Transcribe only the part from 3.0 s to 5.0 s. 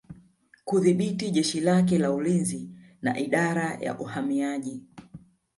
na Idara ya Uhamiaji